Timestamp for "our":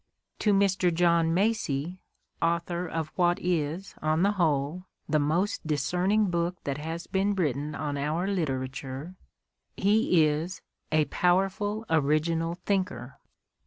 7.99-8.25